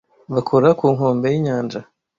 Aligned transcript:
Bakora 0.33 0.69
ku 0.79 0.85
nkombe 0.95 1.27
y'inyanja. 1.33 1.79